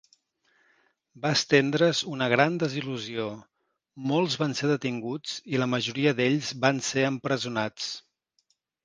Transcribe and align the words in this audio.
Va 1.25 1.31
estendre's 1.39 1.99
una 2.13 2.29
gran 2.31 2.57
desil·lusió: 2.63 3.25
molts 4.13 4.39
van 4.45 4.57
ser 4.61 4.71
detinguts 4.71 5.37
i 5.53 5.61
la 5.65 5.69
majoria 5.75 6.15
d'ells 6.21 6.51
van 6.65 6.81
ser 6.89 7.05
empresonats. 7.11 7.93